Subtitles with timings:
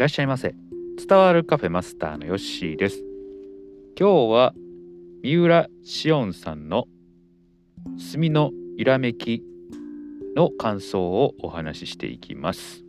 [0.00, 0.54] らっしゃいませ。
[1.06, 3.04] 伝わるカフェマスターのヨッシーです。
[3.98, 4.54] 今日は
[5.22, 6.88] 三浦紫音さんの
[7.98, 9.42] 墨の揺らめき
[10.34, 12.82] の感想をお話ししていきます。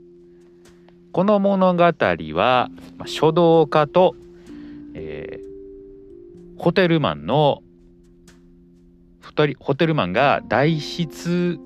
[1.12, 4.16] この物語は、ま、書道家と、
[4.94, 7.62] えー、ホテルマンの
[9.22, 11.60] 2人ホテルマンが代筆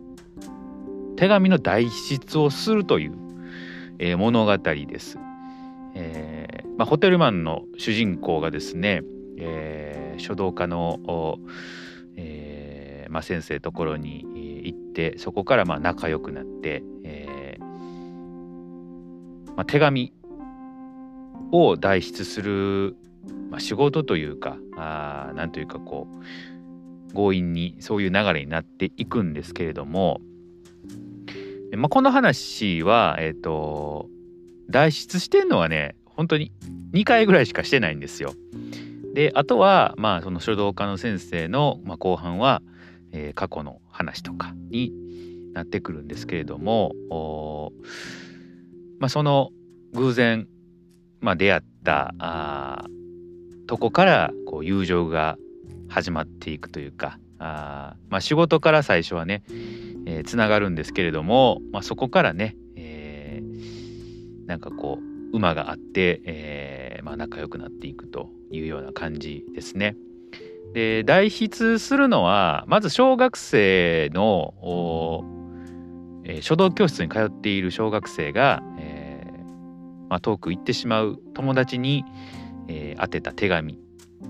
[1.18, 3.14] 手紙の代筆をするという、
[4.00, 5.20] えー、物語です。
[5.96, 9.02] えーまあ、ホテルマンの主人公がですね、
[9.38, 11.40] えー、書道家の、
[12.18, 14.26] えーまあ、先生ところに
[14.66, 17.58] 行ってそこからまあ仲良くなって、え
[19.56, 20.14] まあ、手紙
[21.52, 22.98] を代筆する、
[23.50, 30.20] まあ、仕事というかあなんというかこう強引にそういう流れになっていくんですけれども、
[31.78, 34.10] まあ、この話は、えっ、と、
[34.70, 36.52] 脱出してんのはね、本当に
[36.94, 38.34] 2回ぐらいしかしてないんですよ。
[39.14, 42.62] で、あとは、まあ、その書道家の先生の、まあ、後半は、
[43.12, 44.92] えー、過去の話とかに
[45.54, 46.92] なってくるんですけれども、
[49.00, 49.52] まあ、その
[49.94, 50.48] 偶然、
[51.22, 52.86] まあ、出会ったあ
[53.68, 55.38] とこからこう友情が
[55.88, 59.44] 始まっていくというかあ、まあ、仕事から最初はね
[60.06, 62.56] えー、つながるんですけれども、まあ、そこからね、
[64.46, 65.00] なんかこ
[65.34, 69.96] う馬があって、えーまあ、仲良くなっていくというような感じですね。
[70.74, 75.24] で代筆するのはまず小学生の、
[76.26, 82.04] えー、書道教室に通っている小学生が、えーまあ、遠く行ってしまう友達に、
[82.68, 83.80] えー、宛てた手紙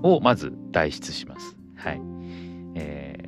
[0.03, 1.57] をまず代筆します。
[1.75, 2.01] はい
[2.75, 3.25] えー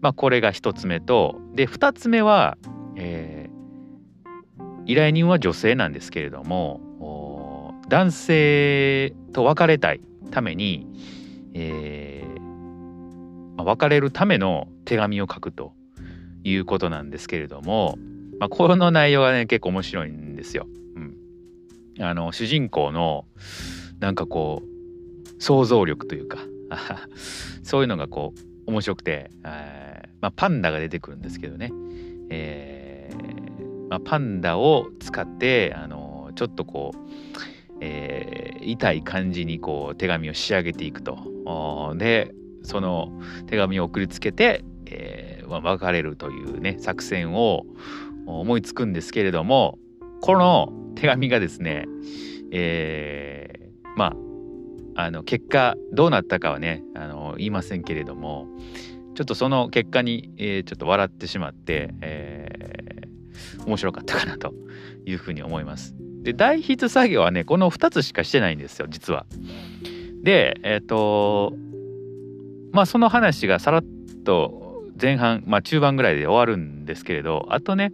[0.00, 2.58] まあ、これが1つ目とで2つ目は、
[2.96, 3.33] えー、
[4.86, 10.00] 依頼人は女性なんですけれども男性と別れたい
[10.30, 10.86] ために、
[11.54, 15.72] えー、別れるための手紙を書くと
[16.44, 17.98] いうことなんですけれども、
[18.38, 20.66] まあ、この内容がね結構面白いんですよ。
[20.96, 21.16] うん、
[22.00, 23.26] あの主人公の
[24.00, 26.38] なんかこう想像力というか
[27.62, 28.32] そういうのがこ
[28.66, 31.70] う面白くて、えーまあ、パンダが出てくるんですけどね、
[32.30, 32.73] えー
[33.88, 36.98] まあ、パンダを使ってあのちょっとこう、
[37.80, 41.94] えー、痛い感じにこう手紙を仕上げていくと。
[41.96, 43.12] でその
[43.46, 47.66] 手紙を送りつけて、えーまあ、別れるというね作戦を
[48.26, 49.78] 思いつくんですけれども
[50.22, 51.84] この手紙がですね、
[52.50, 54.14] えー、ま
[54.96, 58.46] ああの結果どうなったかはねあの言いませんけれども、
[59.14, 62.83] ちょっとその結果に、えー、ちょっと笑ってしまって、えー、
[63.66, 64.54] 面白かったかなと
[65.06, 65.94] いうふうに思います。
[66.22, 69.26] で代筆作業はねこの2つしかしてないんですよ実は。
[70.22, 71.52] でえっ、ー、と
[72.72, 73.84] まあその話がさらっ
[74.24, 77.92] と前半、まあ、中盤ぐらいで終わるんですけれどあとね、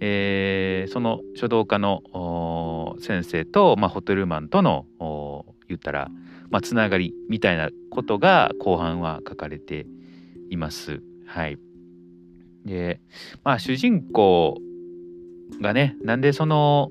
[0.00, 4.86] えー、その書道家の先生と、まあ、ホテルマンとの
[5.68, 6.08] 言ったら、
[6.50, 9.86] まあ、つながりみたいなことが後半は書かれて
[10.50, 11.02] います。
[11.26, 11.58] はい。
[12.64, 13.00] で、
[13.44, 14.58] まあ主人公
[15.60, 16.90] がね、なんでその、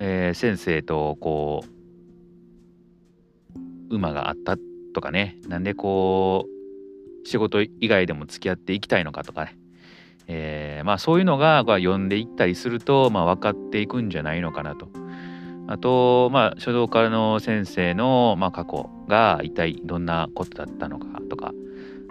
[0.00, 1.64] えー、先生とこ
[3.90, 4.56] う、馬があった
[4.94, 9.58] とかね、なんでこう、仕事以外でも付き合っていきたいのかとかね、
[10.26, 14.88] えー、まあそういうのが読んでいったりすると、まあ分かっていくんじゃないのかなと。
[15.66, 21.52] あと、まあ書道家の先生の、まあ、過去が一体どんなことだったのかとか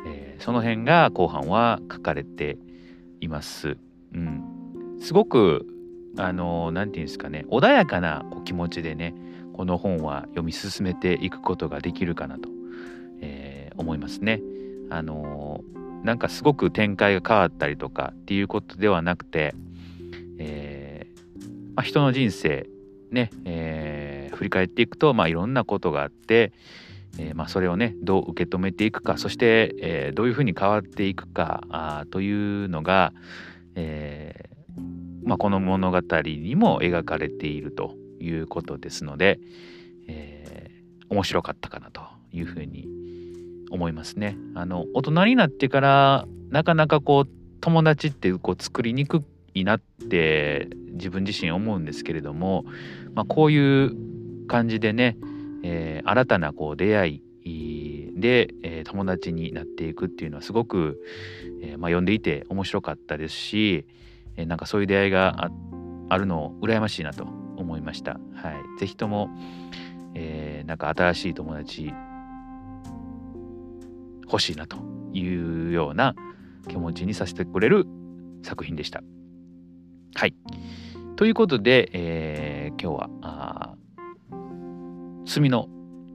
[0.08, 2.58] え、その辺が後半は書かれて
[3.20, 3.78] います。
[4.14, 4.44] うん、
[5.00, 5.66] すごく
[6.18, 9.14] あの何て言うんですかね穏やかなお気持ちでね
[9.54, 12.50] この本は読み進めていくことができるかなと、
[13.22, 14.42] えー、思いますね。
[14.90, 15.62] あの
[16.04, 19.56] なんかすごく展開が変わったりとかっていうことではなくて、
[20.38, 21.18] えー
[21.76, 22.70] まあ、人の人生
[23.12, 26.54] ね、えー、振り返っていくと、まあ、いろんなことがあって、
[27.18, 33.12] えー、まあ、それをねどう受け止めていくかそして、え、どういうふうに変わっていくかあというのが、
[33.76, 34.50] え
[35.28, 39.40] まあ、この物語にも描かれているということですので、
[40.08, 40.72] え
[41.10, 42.02] 面白かったかなと
[42.34, 42.88] いうふうに
[43.70, 44.38] 思いますね。
[44.56, 47.30] あの大人になってからなかなかこう
[47.62, 49.80] 友達ってこう作りにくいなっ
[50.10, 52.66] て自分自身思うんですけれども、
[53.14, 53.96] まあ、こういう
[54.48, 55.18] 感じでね
[55.64, 61.00] えー、新たなこう出会いで、えー、友達になっていくっていうのはすごく、
[61.62, 63.86] えー、まあ、読んでいて面白かったですし、
[64.38, 65.52] えなんかそういう出会いが
[66.10, 68.20] あるのを羨ましいなと思いました。
[68.36, 68.80] はい。
[68.80, 69.30] ぜひとも、
[70.14, 71.94] えー、なんか新しい友達
[74.24, 74.78] 欲しいなと
[75.14, 76.16] いうような
[76.68, 77.86] 気持ちにさせてくれる
[78.44, 79.02] 作品でした。
[80.16, 80.36] はい。
[81.16, 83.76] ということで、えー、今日はあ
[85.26, 85.68] 罪の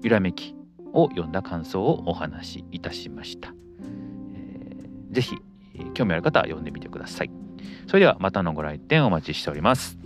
[0.03, 0.55] 揺らめき
[0.93, 3.53] を読んだ感想をお話しいたしました。
[4.35, 5.37] えー、ぜひ
[5.95, 7.42] 興味ある方は読んでみてください。
[7.87, 10.02] それではまたのご来店お待ちしております。